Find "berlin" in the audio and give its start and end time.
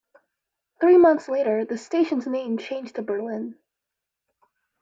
3.03-3.59